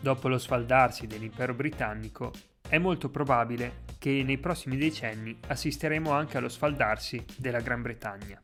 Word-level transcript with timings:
Dopo 0.00 0.28
lo 0.28 0.38
sfaldarsi 0.38 1.06
dell'impero 1.06 1.54
britannico, 1.54 2.32
è 2.68 2.78
molto 2.78 3.08
probabile 3.08 3.86
che 3.98 4.22
nei 4.24 4.38
prossimi 4.38 4.76
decenni 4.76 5.36
assisteremo 5.48 6.12
anche 6.12 6.36
allo 6.36 6.48
sfaldarsi 6.48 7.24
della 7.36 7.60
Gran 7.60 7.82
Bretagna. 7.82 8.40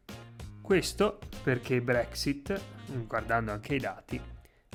Questo 0.61 1.21
perché 1.43 1.81
Brexit, 1.81 2.61
guardando 3.07 3.53
anche 3.53 3.75
i 3.75 3.79
dati, 3.79 4.21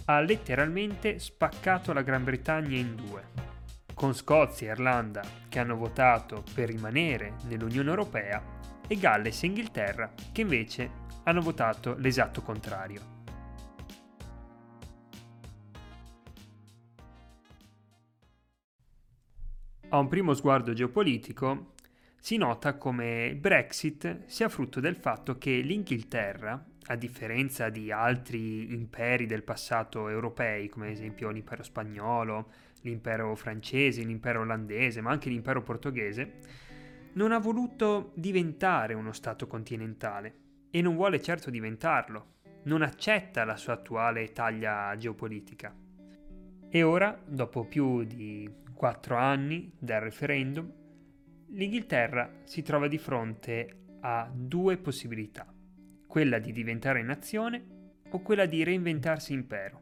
ha 0.05 0.19
letteralmente 0.21 1.19
spaccato 1.19 1.93
la 1.93 2.01
Gran 2.01 2.23
Bretagna 2.23 2.77
in 2.77 2.95
due, 2.95 3.23
con 3.93 4.13
Scozia 4.13 4.69
e 4.69 4.71
Irlanda 4.71 5.21
che 5.49 5.59
hanno 5.59 5.75
votato 5.75 6.43
per 6.53 6.69
rimanere 6.69 7.35
nell'Unione 7.47 7.89
Europea 7.89 8.41
e 8.87 8.95
Galles 8.95 9.43
e 9.43 9.47
Inghilterra 9.47 10.13
che 10.31 10.41
invece 10.41 10.89
hanno 11.23 11.41
votato 11.41 11.95
l'esatto 11.97 12.41
contrario. 12.41 13.18
A 19.91 19.97
un 19.97 20.07
primo 20.07 20.35
sguardo 20.35 20.71
geopolitico 20.73 21.73
si 22.19 22.37
nota 22.37 22.75
come 22.75 23.35
Brexit 23.35 24.25
sia 24.27 24.47
frutto 24.47 24.79
del 24.79 24.95
fatto 24.95 25.39
che 25.39 25.61
l'Inghilterra, 25.61 26.63
a 26.89 26.95
differenza 26.95 27.69
di 27.69 27.91
altri 27.91 28.71
imperi 28.71 29.25
del 29.25 29.41
passato 29.41 30.07
europei, 30.07 30.69
come 30.69 30.85
ad 30.85 30.91
esempio 30.91 31.31
l'impero 31.31 31.63
spagnolo, 31.63 32.51
l'impero 32.81 33.33
francese, 33.33 34.03
l'impero 34.03 34.41
olandese, 34.41 35.01
ma 35.01 35.09
anche 35.09 35.29
l'impero 35.29 35.63
portoghese, 35.63 36.33
non 37.13 37.31
ha 37.31 37.39
voluto 37.39 38.11
diventare 38.13 38.93
uno 38.93 39.11
Stato 39.11 39.47
continentale 39.47 40.35
e 40.69 40.83
non 40.83 40.93
vuole 40.93 41.19
certo 41.19 41.49
diventarlo, 41.49 42.33
non 42.65 42.83
accetta 42.83 43.43
la 43.43 43.57
sua 43.57 43.73
attuale 43.73 44.33
taglia 44.33 44.95
geopolitica. 44.95 45.75
E 46.69 46.83
ora, 46.83 47.19
dopo 47.25 47.65
più 47.65 48.03
di 48.03 48.47
quattro 48.79 49.17
anni 49.17 49.73
dal 49.77 49.99
referendum, 49.99 50.71
l'Inghilterra 51.49 52.31
si 52.45 52.61
trova 52.61 52.87
di 52.87 52.97
fronte 52.97 53.87
a 53.99 54.31
due 54.33 54.77
possibilità, 54.77 55.53
quella 56.07 56.39
di 56.39 56.53
diventare 56.53 57.03
nazione 57.03 57.61
o 58.09 58.21
quella 58.21 58.45
di 58.45 58.63
reinventarsi 58.63 59.33
impero. 59.33 59.81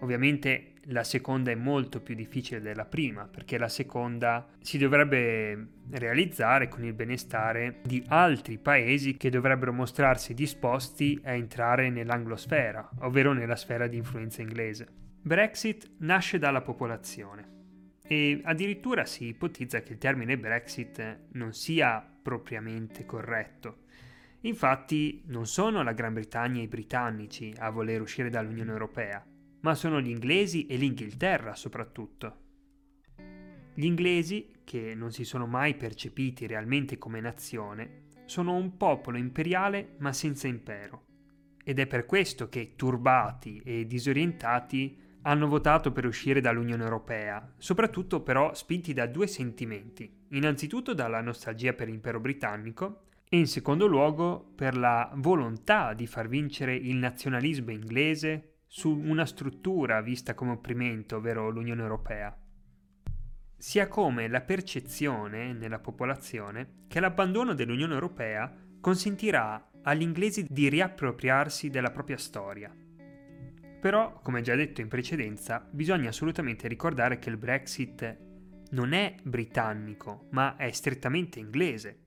Ovviamente 0.00 0.74
la 0.88 1.02
seconda 1.02 1.50
è 1.50 1.54
molto 1.54 2.02
più 2.02 2.14
difficile 2.14 2.60
della 2.60 2.84
prima, 2.84 3.26
perché 3.26 3.56
la 3.56 3.70
seconda 3.70 4.48
si 4.60 4.76
dovrebbe 4.76 5.68
realizzare 5.92 6.68
con 6.68 6.84
il 6.84 6.92
benestare 6.92 7.80
di 7.84 8.04
altri 8.08 8.58
paesi 8.58 9.16
che 9.16 9.30
dovrebbero 9.30 9.72
mostrarsi 9.72 10.34
disposti 10.34 11.18
a 11.24 11.32
entrare 11.32 11.88
nell'anglosfera, 11.88 12.86
ovvero 12.98 13.32
nella 13.32 13.56
sfera 13.56 13.86
di 13.86 13.96
influenza 13.96 14.42
inglese. 14.42 14.86
Brexit 15.22 15.90
nasce 16.00 16.36
dalla 16.36 16.60
popolazione 16.60 17.53
e 18.06 18.40
addirittura 18.44 19.06
si 19.06 19.26
ipotizza 19.26 19.82
che 19.82 19.92
il 19.94 19.98
termine 19.98 20.38
Brexit 20.38 21.28
non 21.32 21.54
sia 21.54 22.06
propriamente 22.22 23.06
corretto. 23.06 23.82
Infatti 24.40 25.22
non 25.26 25.46
sono 25.46 25.82
la 25.82 25.92
Gran 25.92 26.12
Bretagna 26.12 26.60
e 26.60 26.64
i 26.64 26.68
britannici 26.68 27.54
a 27.58 27.70
voler 27.70 28.02
uscire 28.02 28.28
dall'Unione 28.28 28.72
Europea, 28.72 29.24
ma 29.60 29.74
sono 29.74 30.00
gli 30.00 30.10
inglesi 30.10 30.66
e 30.66 30.76
l'Inghilterra 30.76 31.54
soprattutto. 31.54 32.42
Gli 33.72 33.86
inglesi, 33.86 34.52
che 34.64 34.94
non 34.94 35.10
si 35.10 35.24
sono 35.24 35.46
mai 35.46 35.74
percepiti 35.74 36.46
realmente 36.46 36.98
come 36.98 37.20
nazione, 37.20 38.02
sono 38.26 38.54
un 38.54 38.76
popolo 38.76 39.16
imperiale 39.16 39.94
ma 39.98 40.12
senza 40.12 40.46
impero. 40.46 41.06
Ed 41.64 41.78
è 41.78 41.86
per 41.86 42.04
questo 42.04 42.50
che 42.50 42.74
turbati 42.76 43.62
e 43.64 43.86
disorientati 43.86 45.03
hanno 45.26 45.46
votato 45.46 45.92
per 45.92 46.06
uscire 46.06 46.40
dall'Unione 46.40 46.82
Europea, 46.82 47.52
soprattutto 47.56 48.22
però 48.22 48.54
spinti 48.54 48.92
da 48.92 49.06
due 49.06 49.26
sentimenti. 49.26 50.26
Innanzitutto 50.30 50.92
dalla 50.92 51.20
nostalgia 51.20 51.72
per 51.72 51.88
l'impero 51.88 52.20
britannico 52.20 53.04
e 53.28 53.38
in 53.38 53.46
secondo 53.46 53.86
luogo 53.86 54.52
per 54.54 54.76
la 54.76 55.10
volontà 55.14 55.94
di 55.94 56.06
far 56.06 56.28
vincere 56.28 56.74
il 56.74 56.96
nazionalismo 56.96 57.70
inglese 57.70 58.58
su 58.66 58.90
una 58.90 59.24
struttura 59.24 60.02
vista 60.02 60.34
come 60.34 60.52
opprimento, 60.52 61.16
ovvero 61.16 61.48
l'Unione 61.48 61.82
Europea. 61.82 62.36
Sia 63.56 63.88
come 63.88 64.28
la 64.28 64.42
percezione 64.42 65.54
nella 65.54 65.78
popolazione 65.78 66.84
che 66.86 67.00
l'abbandono 67.00 67.54
dell'Unione 67.54 67.94
Europea 67.94 68.54
consentirà 68.78 69.70
agli 69.82 70.02
inglesi 70.02 70.46
di 70.50 70.68
riappropriarsi 70.68 71.70
della 71.70 71.90
propria 71.90 72.18
storia 72.18 72.74
però, 73.84 74.18
come 74.22 74.40
già 74.40 74.54
detto 74.54 74.80
in 74.80 74.88
precedenza, 74.88 75.62
bisogna 75.70 76.08
assolutamente 76.08 76.68
ricordare 76.68 77.18
che 77.18 77.28
il 77.28 77.36
Brexit 77.36 78.16
non 78.70 78.94
è 78.94 79.14
britannico, 79.22 80.28
ma 80.30 80.56
è 80.56 80.70
strettamente 80.70 81.38
inglese. 81.38 82.06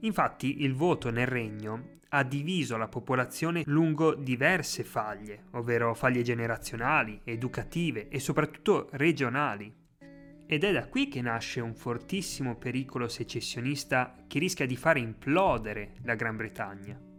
Infatti 0.00 0.62
il 0.62 0.72
voto 0.72 1.10
nel 1.10 1.26
regno 1.26 1.98
ha 2.08 2.22
diviso 2.22 2.78
la 2.78 2.88
popolazione 2.88 3.64
lungo 3.66 4.14
diverse 4.14 4.82
faglie, 4.82 5.42
ovvero 5.50 5.92
faglie 5.92 6.22
generazionali, 6.22 7.20
educative 7.24 8.08
e 8.08 8.18
soprattutto 8.18 8.88
regionali. 8.92 9.70
Ed 10.46 10.64
è 10.64 10.72
da 10.72 10.88
qui 10.88 11.08
che 11.08 11.20
nasce 11.20 11.60
un 11.60 11.74
fortissimo 11.74 12.56
pericolo 12.56 13.08
secessionista 13.08 14.16
che 14.26 14.38
rischia 14.38 14.64
di 14.64 14.74
fare 14.74 15.00
implodere 15.00 15.96
la 16.04 16.14
Gran 16.14 16.36
Bretagna. 16.36 17.09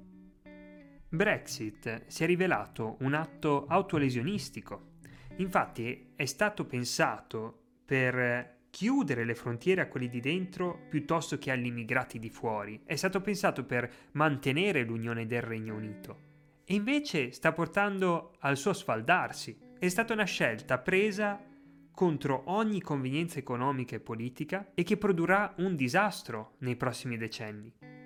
Brexit 1.13 2.05
si 2.07 2.23
è 2.23 2.25
rivelato 2.25 2.95
un 3.01 3.13
atto 3.15 3.65
autolesionistico. 3.67 4.91
Infatti 5.37 6.13
è 6.15 6.23
stato 6.23 6.65
pensato 6.65 7.63
per 7.83 8.59
chiudere 8.69 9.25
le 9.25 9.35
frontiere 9.35 9.81
a 9.81 9.89
quelli 9.89 10.07
di 10.07 10.21
dentro 10.21 10.85
piuttosto 10.87 11.37
che 11.37 11.51
agli 11.51 11.65
immigrati 11.65 12.17
di 12.17 12.29
fuori. 12.29 12.83
È 12.85 12.95
stato 12.95 13.19
pensato 13.19 13.65
per 13.65 13.91
mantenere 14.13 14.83
l'unione 14.83 15.25
del 15.25 15.41
Regno 15.41 15.75
Unito. 15.75 16.29
E 16.63 16.75
invece 16.75 17.33
sta 17.33 17.51
portando 17.51 18.37
al 18.39 18.55
suo 18.55 18.71
sfaldarsi. 18.71 19.57
È 19.77 19.89
stata 19.89 20.13
una 20.13 20.23
scelta 20.23 20.77
presa 20.77 21.45
contro 21.91 22.43
ogni 22.45 22.79
convenienza 22.79 23.37
economica 23.37 23.97
e 23.97 23.99
politica 23.99 24.71
e 24.73 24.83
che 24.83 24.95
produrrà 24.95 25.55
un 25.57 25.75
disastro 25.75 26.55
nei 26.59 26.77
prossimi 26.77 27.17
decenni. 27.17 28.00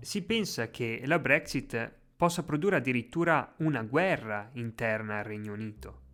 Si 0.00 0.22
pensa 0.22 0.70
che 0.70 1.02
la 1.04 1.18
Brexit 1.18 1.92
possa 2.16 2.42
produrre 2.42 2.76
addirittura 2.76 3.54
una 3.58 3.82
guerra 3.82 4.50
interna 4.54 5.18
al 5.18 5.24
Regno 5.24 5.52
Unito. 5.52 6.06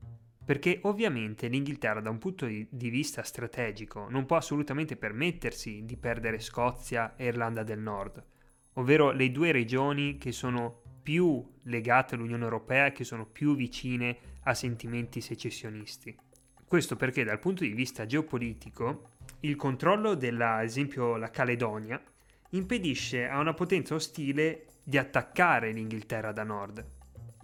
Perché 0.44 0.80
ovviamente 0.82 1.48
l'Inghilterra 1.48 2.00
da 2.00 2.10
un 2.10 2.18
punto 2.18 2.46
di 2.46 2.90
vista 2.90 3.22
strategico 3.22 4.08
non 4.10 4.26
può 4.26 4.36
assolutamente 4.36 4.96
permettersi 4.96 5.84
di 5.84 5.96
perdere 5.96 6.38
Scozia 6.38 7.14
e 7.16 7.26
Irlanda 7.26 7.62
del 7.62 7.78
Nord, 7.78 8.22
ovvero 8.74 9.10
le 9.12 9.30
due 9.30 9.52
regioni 9.52 10.18
che 10.18 10.32
sono 10.32 10.82
più 11.02 11.42
legate 11.62 12.14
all'Unione 12.14 12.44
Europea 12.44 12.86
e 12.86 12.92
che 12.92 13.04
sono 13.04 13.24
più 13.24 13.56
vicine 13.56 14.18
a 14.42 14.54
sentimenti 14.54 15.22
secessionisti. 15.22 16.14
Questo 16.66 16.96
perché 16.96 17.24
dal 17.24 17.38
punto 17.38 17.62
di 17.62 17.72
vista 17.72 18.04
geopolitico 18.04 19.08
il 19.40 19.56
controllo 19.56 20.14
della, 20.14 20.56
ad 20.56 20.64
esempio, 20.64 21.16
la 21.16 21.30
Caledonia 21.30 22.02
impedisce 22.56 23.28
a 23.28 23.38
una 23.38 23.52
potenza 23.52 23.94
ostile 23.94 24.66
di 24.82 24.96
attaccare 24.96 25.72
l'Inghilterra 25.72 26.32
da 26.32 26.44
nord. 26.44 26.84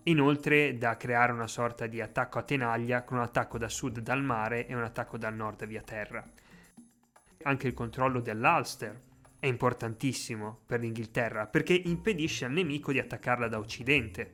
Inoltre 0.04 0.78
da 0.78 0.96
creare 0.96 1.32
una 1.32 1.46
sorta 1.46 1.86
di 1.86 2.00
attacco 2.00 2.38
a 2.38 2.42
tenaglia 2.42 3.02
con 3.02 3.18
un 3.18 3.24
attacco 3.24 3.58
da 3.58 3.68
sud 3.68 4.00
dal 4.00 4.22
mare 4.22 4.66
e 4.66 4.74
un 4.74 4.82
attacco 4.82 5.18
dal 5.18 5.34
nord 5.34 5.66
via 5.66 5.82
terra. 5.82 6.24
Anche 7.42 7.66
il 7.66 7.74
controllo 7.74 8.20
dell'Ulster 8.20 9.00
è 9.38 9.46
importantissimo 9.46 10.60
per 10.64 10.80
l'Inghilterra 10.80 11.46
perché 11.46 11.74
impedisce 11.74 12.44
al 12.44 12.52
nemico 12.52 12.92
di 12.92 12.98
attaccarla 12.98 13.48
da 13.48 13.58
occidente. 13.58 14.32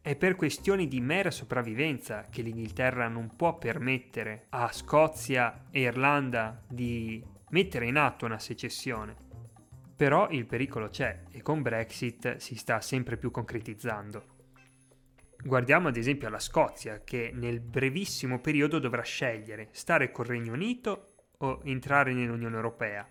È 0.00 0.14
per 0.16 0.36
questioni 0.36 0.86
di 0.86 1.00
mera 1.00 1.30
sopravvivenza 1.30 2.26
che 2.30 2.42
l'Inghilterra 2.42 3.08
non 3.08 3.34
può 3.34 3.56
permettere 3.56 4.46
a 4.50 4.70
Scozia 4.70 5.64
e 5.70 5.80
Irlanda 5.80 6.60
di 6.68 7.24
mettere 7.50 7.86
in 7.86 7.96
atto 7.96 8.26
una 8.26 8.38
secessione. 8.38 9.23
Però 10.04 10.28
il 10.28 10.44
pericolo 10.44 10.90
c'è 10.90 11.22
e 11.30 11.40
con 11.40 11.62
Brexit 11.62 12.36
si 12.36 12.56
sta 12.56 12.82
sempre 12.82 13.16
più 13.16 13.30
concretizzando. 13.30 14.24
Guardiamo 15.42 15.88
ad 15.88 15.96
esempio 15.96 16.28
alla 16.28 16.38
Scozia 16.38 17.00
che 17.02 17.30
nel 17.32 17.60
brevissimo 17.60 18.38
periodo 18.38 18.78
dovrà 18.78 19.00
scegliere 19.00 19.68
stare 19.70 20.10
col 20.10 20.26
Regno 20.26 20.52
Unito 20.52 21.06
o 21.38 21.62
entrare 21.64 22.12
nell'Unione 22.12 22.54
Europea 22.54 23.08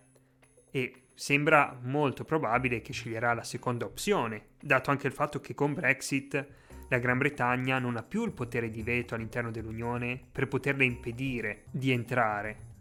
e 0.69 1.05
sembra 1.15 1.79
molto 1.81 2.25
probabile 2.25 2.81
che 2.81 2.93
sceglierà 2.93 3.33
la 3.33 3.43
seconda 3.43 3.85
opzione, 3.85 4.49
dato 4.61 4.91
anche 4.91 5.07
il 5.07 5.13
fatto 5.13 5.39
che 5.39 5.55
con 5.55 5.73
Brexit 5.73 6.47
la 6.89 6.99
Gran 6.99 7.17
Bretagna 7.17 7.79
non 7.79 7.97
ha 7.97 8.03
più 8.03 8.23
il 8.23 8.33
potere 8.33 8.69
di 8.69 8.83
veto 8.83 9.15
all'interno 9.15 9.49
dell'Unione 9.49 10.21
per 10.31 10.47
poterle 10.47 10.85
impedire 10.85 11.63
di 11.71 11.89
entrare 11.89 12.72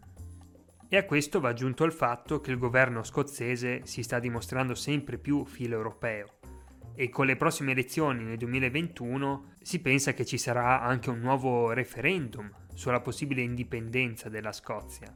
e 0.93 0.97
a 0.97 1.05
questo 1.05 1.39
va 1.39 1.49
aggiunto 1.49 1.85
il 1.85 1.91
fatto 1.91 2.39
che 2.39 2.51
il 2.51 2.59
governo 2.59 3.01
scozzese 3.01 3.81
si 3.83 4.03
sta 4.03 4.19
dimostrando 4.19 4.75
sempre 4.75 5.17
più 5.17 5.43
filo 5.43 5.75
europeo. 5.75 6.37
e 6.93 7.09
con 7.09 7.25
le 7.25 7.35
prossime 7.35 7.71
elezioni 7.71 8.23
nel 8.23 8.37
2021 8.37 9.53
si 9.59 9.79
pensa 9.79 10.13
che 10.13 10.23
ci 10.23 10.37
sarà 10.37 10.83
anche 10.83 11.09
un 11.09 11.19
nuovo 11.19 11.71
referendum 11.71 12.47
sulla 12.75 13.01
possibile 13.01 13.41
indipendenza 13.41 14.29
della 14.29 14.51
Scozia. 14.51 15.11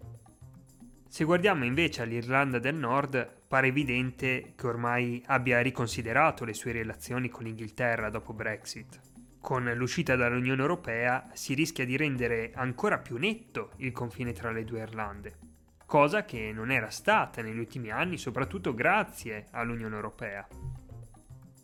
Se 1.07 1.23
guardiamo 1.23 1.63
invece 1.63 2.01
all'Irlanda 2.01 2.57
del 2.57 2.73
Nord, 2.73 3.43
pare 3.47 3.67
evidente 3.67 4.53
che 4.55 4.65
ormai 4.65 5.21
abbia 5.27 5.61
riconsiderato 5.61 6.43
le 6.43 6.55
sue 6.55 6.71
relazioni 6.71 7.29
con 7.29 7.43
l'Inghilterra 7.43 8.09
dopo 8.09 8.33
Brexit. 8.33 8.99
Con 9.39 9.71
l'uscita 9.75 10.15
dall'Unione 10.15 10.61
Europea 10.61 11.29
si 11.33 11.53
rischia 11.53 11.85
di 11.85 11.95
rendere 11.95 12.51
ancora 12.55 12.97
più 12.97 13.17
netto 13.17 13.73
il 13.77 13.91
confine 13.91 14.33
tra 14.33 14.49
le 14.49 14.63
due 14.63 14.81
Irlande, 14.81 15.46
cosa 15.87 16.25
che 16.25 16.51
non 16.53 16.69
era 16.69 16.89
stata 16.89 17.41
negli 17.41 17.57
ultimi 17.57 17.89
anni, 17.89 18.17
soprattutto 18.17 18.73
grazie 18.73 19.47
all'Unione 19.51 19.95
Europea. 19.95 20.45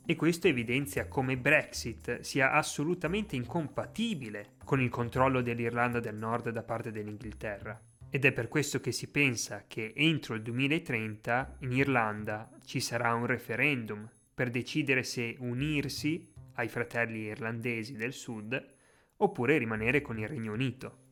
E 0.06 0.16
questo 0.16 0.48
evidenzia 0.48 1.08
come 1.08 1.38
Brexit 1.38 2.22
sia 2.22 2.54
assolutamente 2.54 3.36
incompatibile 3.36 4.56
con 4.64 4.81
il 4.81 4.90
controllo 4.90 5.42
dell'Irlanda 5.42 6.00
del 6.00 6.16
Nord 6.16 6.50
da 6.52 6.64
parte 6.64 6.92
dell'Inghilterra. 6.92 7.80
Ed 8.10 8.24
è 8.24 8.31
per 8.31 8.48
questo 8.48 8.80
che 8.80 8.94
si 8.94 9.12
pensa 9.12 9.66
che 9.68 9.92
entro 9.94 10.36
il 10.36 10.42
2030 10.42 11.58
in 11.60 11.74
Irlanda 11.74 12.50
ci 12.64 12.80
sarà 12.80 13.14
un 13.14 13.25
referendum 13.25 14.10
per 14.34 14.50
decidere 14.50 15.04
se 15.04 15.36
unirsi 15.40 16.31
ai 16.54 16.70
fratelli 16.70 17.24
irlandesi 17.24 17.94
del 17.94 18.14
sud 18.14 18.72
oppure 19.18 19.58
rimanere 19.58 20.02
con 20.02 20.18
il 20.18 20.28
Regno 20.30 20.54
Unito. 20.54 21.03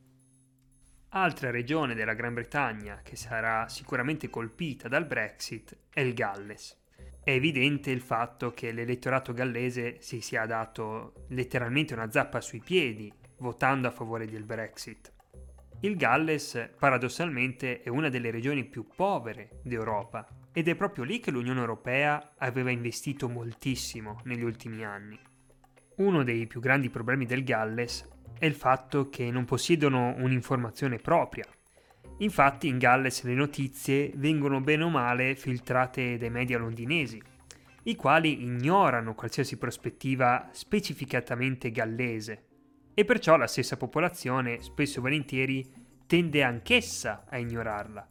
Altra 1.14 1.52
regione 1.52 1.94
della 1.94 2.14
Gran 2.14 2.34
Bretagna 2.34 3.02
che 3.04 3.18
sarà 3.18 3.68
sicuramente 3.68 4.30
colpita 4.30 4.88
dal 4.88 5.06
Brexit 5.06 5.76
è 5.90 6.00
il 6.00 6.14
Galles. 6.14 6.80
È 7.22 7.32
evidente 7.32 7.92
il 7.92 8.00
fatto 8.00 8.52
che 8.52 8.72
l'elettorato 8.72 9.34
gallese 9.34 9.98
si 10.00 10.22
sia 10.22 10.46
dato 10.46 11.26
letteralmente 11.28 11.94
una 11.94 12.10
zappa 12.10 12.40
sui 12.40 12.62
piedi 12.64 13.12
votando 13.40 13.90
a 13.90 13.92
favore 13.92 14.26
del 14.26 14.46
Brexit. 14.46 15.12
Il 15.82 15.98
Galles, 15.98 16.70
paradossalmente, 16.80 17.82
è 17.82 17.90
una 17.90 18.08
delle 18.08 18.32
regioni 18.32 18.64
più 18.64 18.88
povere 18.88 19.60
d'Europa 19.64 20.26
ed 20.54 20.70
è 20.70 20.76
proprio 20.76 21.04
lì 21.04 21.20
che 21.20 21.32
l'Unione 21.32 21.60
Europea 21.60 22.36
aveva 22.38 22.72
investito 22.72 23.28
moltissimo 23.28 24.22
negli 24.24 24.44
ultimi 24.44 24.86
anni. 24.86 25.20
Uno 25.98 26.24
dei 26.24 26.48
più 26.48 26.62
grandi 26.62 26.90
problemi 26.90 27.26
del 27.26 27.44
Galles 27.44 28.08
è 28.42 28.48
il 28.48 28.56
fatto 28.56 29.08
che 29.08 29.30
non 29.30 29.46
possiedono 29.46 30.16
un'informazione 30.18 30.98
propria. 30.98 31.46
Infatti 32.18 32.68
in 32.68 32.80
Galles 32.80 33.22
le 33.22 33.36
notizie 33.36 34.12
vengono 34.16 34.62
bene 34.62 34.84
o 34.84 34.90
male 34.90 35.36
filtrate 35.36 36.18
dai 36.18 36.32
media 36.32 36.58
londinesi, 36.58 37.22
i 37.84 37.96
quali 37.96 38.42
ignorano 38.42 39.14
qualsiasi 39.14 39.60
prospettiva 39.60 40.50
specificatamente 40.54 41.70
gallese 41.70 42.46
e 42.96 43.06
perciò 43.06 43.38
la 43.38 43.46
stessa 43.46 43.78
popolazione 43.78 44.60
spesso 44.64 44.98
e 44.98 45.02
volentieri 45.04 45.72
tende 46.08 46.42
anch'essa 46.42 47.26
a 47.30 47.38
ignorarla. 47.38 48.08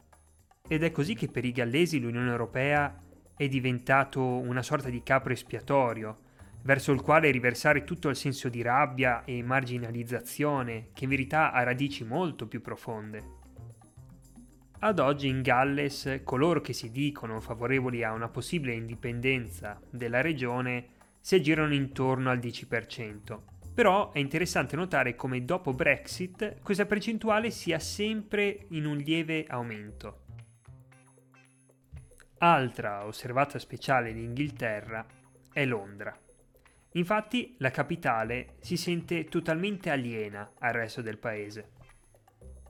Ed 0.65 0.81
è 0.81 0.91
così 0.91 1.13
che 1.13 1.27
per 1.27 1.43
i 1.43 1.51
gallesi 1.51 1.99
l'Unione 1.99 2.29
Europea 2.29 3.03
è 3.35 3.49
diventato 3.49 4.23
una 4.23 4.63
sorta 4.63 4.87
di 4.87 5.03
capro 5.03 5.33
espiatorio, 5.33 6.19
verso 6.63 6.91
il 6.91 7.01
quale 7.01 7.31
riversare 7.31 7.83
tutto 7.83 8.09
il 8.09 8.15
senso 8.15 8.49
di 8.49 8.61
rabbia 8.61 9.23
e 9.23 9.41
marginalizzazione 9.43 10.89
che 10.93 11.05
in 11.05 11.09
verità 11.09 11.51
ha 11.51 11.63
radici 11.63 12.03
molto 12.03 12.47
più 12.47 12.61
profonde. 12.61 13.39
Ad 14.79 14.99
oggi 14.99 15.27
in 15.27 15.41
Galles 15.41 16.21
coloro 16.23 16.59
che 16.61 16.73
si 16.73 16.89
dicono 16.89 17.39
favorevoli 17.39 18.03
a 18.03 18.13
una 18.13 18.29
possibile 18.29 18.73
indipendenza 18.73 19.79
della 19.89 20.21
regione 20.21 20.87
si 21.19 21.35
aggirano 21.35 21.73
intorno 21.73 22.31
al 22.31 22.39
10%, 22.39 23.39
però 23.75 24.11
è 24.11 24.17
interessante 24.17 24.75
notare 24.75 25.15
come 25.15 25.45
dopo 25.45 25.73
Brexit 25.73 26.61
questa 26.61 26.87
percentuale 26.87 27.51
sia 27.51 27.77
sempre 27.77 28.65
in 28.69 28.85
un 28.85 28.97
lieve 28.97 29.45
aumento. 29.47 30.23
Altra 32.39 33.05
osservata 33.05 33.59
speciale 33.59 34.13
di 34.13 34.23
Inghilterra 34.23 35.05
è 35.53 35.63
Londra. 35.63 36.17
Infatti 36.93 37.55
la 37.59 37.71
capitale 37.71 38.55
si 38.59 38.77
sente 38.77 39.25
totalmente 39.25 39.89
aliena 39.89 40.51
al 40.59 40.73
resto 40.73 41.01
del 41.01 41.17
paese. 41.17 41.71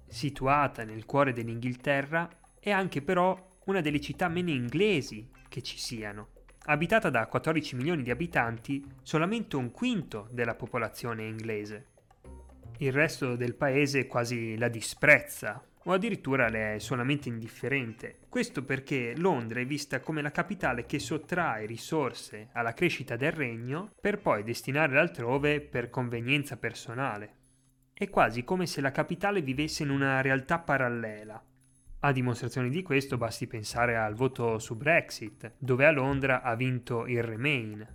Situata 0.08 0.84
nel 0.84 1.06
cuore 1.06 1.34
dell'Inghilterra, 1.34 2.30
è 2.60 2.70
anche 2.70 3.02
però 3.02 3.48
una 3.66 3.82
delle 3.82 4.00
città 4.00 4.28
meno 4.28 4.50
inglesi 4.50 5.30
che 5.48 5.62
ci 5.62 5.78
siano 5.78 6.30
abitata 6.66 7.10
da 7.10 7.26
14 7.26 7.76
milioni 7.76 8.04
di 8.04 8.12
abitanti, 8.12 8.86
solamente 9.02 9.56
un 9.56 9.72
quinto 9.72 10.28
della 10.32 10.56
popolazione 10.56 11.24
è 11.24 11.28
inglese. 11.28 11.88
Il 12.78 12.92
resto 12.92 13.36
del 13.36 13.56
paese 13.56 14.08
quasi 14.08 14.58
la 14.58 14.68
disprezza 14.68 15.64
o 15.84 15.94
addirittura 15.94 16.48
le 16.50 16.76
è 16.76 16.80
solamente 16.80 17.30
indifferente. 17.30 18.20
Questo 18.30 18.64
perché 18.64 19.14
Londra 19.18 19.60
è 19.60 19.66
vista 19.66 20.00
come 20.00 20.22
la 20.22 20.32
capitale 20.32 20.86
che 20.86 21.00
sottrae 21.00 21.66
risorse 21.66 22.50
alla 22.54 22.74
crescita 22.74 23.16
del 23.16 23.32
regno 23.32 23.92
per 24.00 24.20
poi 24.20 24.44
destinarle 24.44 25.00
altrove 25.00 25.62
per 25.62 25.90
convenienza 25.90 26.58
personale. 26.58 27.36
È 27.94 28.10
quasi 28.10 28.44
come 28.44 28.66
se 28.66 28.82
la 28.82 28.92
capitale 28.92 29.42
vivesse 29.42 29.84
in 29.84 29.90
una 29.90 30.22
realtà 30.22 30.60
parallela, 30.60 31.44
a 32.04 32.12
dimostrazione 32.12 32.70
di 32.70 32.82
questo 32.82 33.18
basti 33.18 33.46
pensare 33.46 33.96
al 33.96 34.16
voto 34.16 34.58
su 34.58 34.76
Brexit, 34.76 35.54
dove 35.60 35.86
a 35.86 35.92
Londra 35.92 36.42
ha 36.42 36.56
vinto 36.56 37.06
il 37.06 37.22
Remain. 37.22 37.88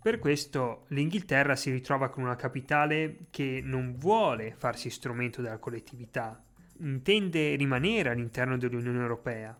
Per 0.00 0.18
questo 0.18 0.86
l'Inghilterra 0.88 1.54
si 1.54 1.70
ritrova 1.70 2.08
con 2.08 2.24
una 2.24 2.34
capitale 2.34 3.26
che 3.30 3.60
non 3.62 3.94
vuole 3.98 4.54
farsi 4.56 4.88
strumento 4.88 5.42
della 5.42 5.58
collettività, 5.58 6.42
intende 6.82 7.54
rimanere 7.56 8.10
all'interno 8.10 8.56
dell'Unione 8.56 9.00
Europea. 9.00 9.58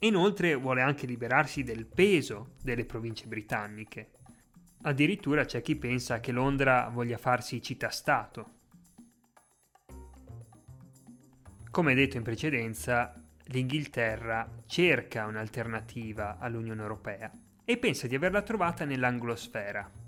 Inoltre 0.00 0.54
vuole 0.54 0.82
anche 0.82 1.06
liberarsi 1.06 1.62
del 1.62 1.86
peso 1.86 2.54
delle 2.62 2.84
province 2.84 3.26
britanniche. 3.26 4.10
Addirittura 4.82 5.44
c'è 5.44 5.62
chi 5.62 5.76
pensa 5.76 6.20
che 6.20 6.32
Londra 6.32 6.90
voglia 6.92 7.16
farsi 7.16 7.62
città-stato, 7.62 8.54
Come 11.74 11.94
detto 11.94 12.16
in 12.16 12.22
precedenza, 12.22 13.12
l'Inghilterra 13.46 14.48
cerca 14.64 15.26
un'alternativa 15.26 16.38
all'Unione 16.38 16.80
Europea 16.80 17.28
e 17.64 17.78
pensa 17.78 18.06
di 18.06 18.14
averla 18.14 18.42
trovata 18.42 18.84
nell'anglosfera. 18.84 20.03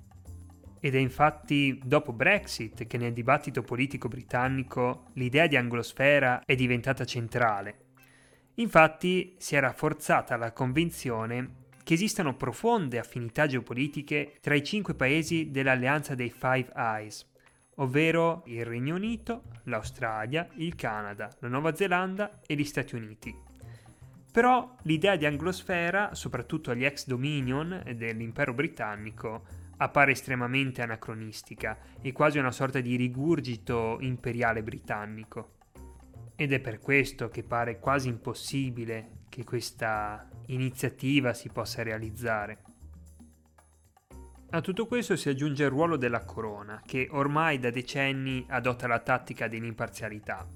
Ed 0.80 0.94
è 0.94 0.98
infatti 0.98 1.80
dopo 1.82 2.12
Brexit 2.12 2.86
che 2.86 2.98
nel 2.98 3.12
dibattito 3.12 3.62
politico 3.62 4.08
britannico 4.08 5.06
l'idea 5.14 5.46
di 5.46 5.56
anglosfera 5.56 6.42
è 6.44 6.54
diventata 6.54 7.04
centrale. 7.04 7.84
Infatti 8.54 9.34
si 9.38 9.56
è 9.56 9.60
rafforzata 9.60 10.36
la 10.36 10.52
convinzione 10.52 11.64
che 11.82 11.94
esistano 11.94 12.34
profonde 12.34 12.98
affinità 12.98 13.46
geopolitiche 13.46 14.38
tra 14.40 14.54
i 14.54 14.64
cinque 14.64 14.94
paesi 14.94 15.50
dell'alleanza 15.50 16.14
dei 16.14 16.30
Five 16.30 16.72
Eyes, 16.74 17.30
ovvero 17.76 18.42
il 18.46 18.64
Regno 18.64 18.96
Unito, 18.96 19.44
l'Australia, 19.64 20.48
il 20.56 20.74
Canada, 20.74 21.34
la 21.38 21.48
Nuova 21.48 21.74
Zelanda 21.74 22.40
e 22.46 22.54
gli 22.54 22.64
Stati 22.64 22.94
Uniti. 22.96 23.34
Però 24.32 24.74
l'idea 24.82 25.16
di 25.16 25.26
anglosfera, 25.26 26.14
soprattutto 26.14 26.70
agli 26.70 26.84
ex 26.84 27.06
Dominion 27.06 27.82
dell'impero 27.94 28.52
britannico, 28.52 29.44
appare 29.78 30.12
estremamente 30.12 30.82
anacronistica 30.82 31.78
e 32.00 32.12
quasi 32.12 32.38
una 32.38 32.50
sorta 32.50 32.80
di 32.80 32.96
rigurgito 32.96 33.98
imperiale 34.00 34.62
britannico. 34.62 35.54
Ed 36.34 36.52
è 36.52 36.60
per 36.60 36.78
questo 36.78 37.28
che 37.28 37.42
pare 37.42 37.78
quasi 37.78 38.08
impossibile 38.08 39.24
che 39.28 39.44
questa 39.44 40.28
iniziativa 40.46 41.32
si 41.34 41.48
possa 41.48 41.82
realizzare. 41.82 42.62
A 44.50 44.60
tutto 44.60 44.86
questo 44.86 45.16
si 45.16 45.28
aggiunge 45.28 45.64
il 45.64 45.70
ruolo 45.70 45.96
della 45.96 46.24
corona, 46.24 46.80
che 46.86 47.08
ormai 47.10 47.58
da 47.58 47.70
decenni 47.70 48.44
adotta 48.48 48.86
la 48.86 49.00
tattica 49.00 49.48
dell'imparzialità. 49.48 50.46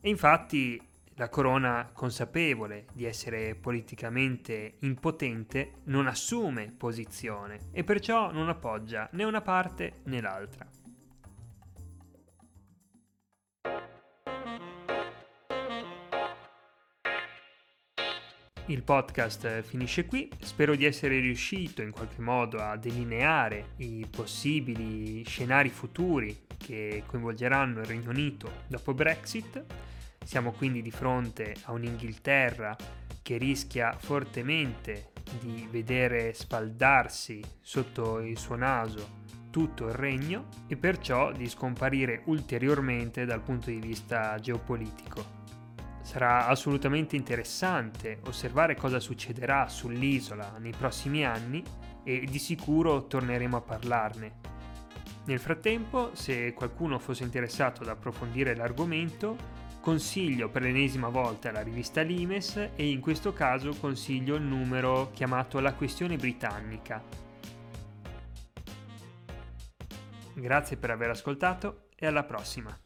E 0.00 0.08
infatti 0.08 0.80
la 1.22 1.28
corona, 1.28 1.88
consapevole 1.92 2.86
di 2.92 3.04
essere 3.04 3.54
politicamente 3.54 4.78
impotente, 4.80 5.74
non 5.84 6.08
assume 6.08 6.74
posizione 6.76 7.68
e 7.70 7.84
perciò 7.84 8.32
non 8.32 8.48
appoggia 8.48 9.08
né 9.12 9.22
una 9.22 9.40
parte 9.40 10.00
né 10.06 10.20
l'altra. 10.20 10.66
Il 18.66 18.82
podcast 18.82 19.62
finisce 19.62 20.06
qui, 20.06 20.28
spero 20.40 20.74
di 20.74 20.84
essere 20.84 21.20
riuscito 21.20 21.82
in 21.82 21.92
qualche 21.92 22.20
modo 22.20 22.58
a 22.58 22.76
delineare 22.76 23.74
i 23.76 24.04
possibili 24.10 25.22
scenari 25.24 25.68
futuri 25.68 26.46
che 26.56 27.04
coinvolgeranno 27.06 27.78
il 27.78 27.86
Regno 27.86 28.10
Unito 28.10 28.62
dopo 28.66 28.92
Brexit. 28.92 29.64
Siamo 30.24 30.52
quindi 30.52 30.82
di 30.82 30.90
fronte 30.90 31.54
a 31.64 31.72
un'Inghilterra 31.72 32.76
che 33.22 33.36
rischia 33.36 33.96
fortemente 33.98 35.12
di 35.40 35.66
vedere 35.70 36.32
sfaldarsi 36.32 37.42
sotto 37.60 38.18
il 38.20 38.38
suo 38.38 38.56
naso 38.56 39.20
tutto 39.52 39.86
il 39.86 39.92
regno 39.92 40.46
e 40.66 40.76
perciò 40.76 41.30
di 41.30 41.48
scomparire 41.48 42.22
ulteriormente 42.24 43.26
dal 43.26 43.42
punto 43.42 43.70
di 43.70 43.78
vista 43.78 44.38
geopolitico. 44.40 45.40
Sarà 46.00 46.48
assolutamente 46.48 47.14
interessante 47.14 48.18
osservare 48.24 48.74
cosa 48.74 48.98
succederà 48.98 49.68
sull'isola 49.68 50.56
nei 50.58 50.72
prossimi 50.76 51.24
anni 51.24 51.62
e 52.02 52.26
di 52.28 52.38
sicuro 52.38 53.06
torneremo 53.06 53.56
a 53.56 53.60
parlarne. 53.60 54.32
Nel 55.26 55.38
frattempo, 55.38 56.10
se 56.14 56.52
qualcuno 56.54 56.98
fosse 56.98 57.22
interessato 57.22 57.82
ad 57.82 57.88
approfondire 57.88 58.56
l'argomento, 58.56 59.36
consiglio 59.82 60.48
per 60.48 60.62
l'ennesima 60.62 61.08
volta 61.08 61.50
la 61.50 61.60
rivista 61.60 62.02
Limes 62.02 62.56
e 62.76 62.88
in 62.88 63.00
questo 63.00 63.32
caso 63.32 63.74
consiglio 63.80 64.36
il 64.36 64.42
numero 64.42 65.10
chiamato 65.12 65.58
La 65.58 65.74
questione 65.74 66.16
britannica. 66.16 67.02
Grazie 70.34 70.76
per 70.76 70.90
aver 70.90 71.10
ascoltato 71.10 71.88
e 71.96 72.06
alla 72.06 72.22
prossima. 72.22 72.78